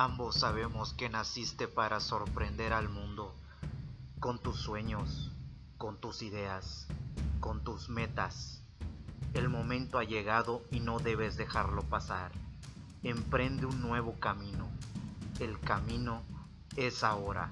[0.00, 3.34] Ambos sabemos que naciste para sorprender al mundo
[4.20, 5.32] con tus sueños,
[5.76, 6.86] con tus ideas,
[7.40, 8.62] con tus metas.
[9.34, 12.30] El momento ha llegado y no debes dejarlo pasar.
[13.02, 14.68] Emprende un nuevo camino.
[15.40, 16.22] El camino
[16.76, 17.50] es ahora.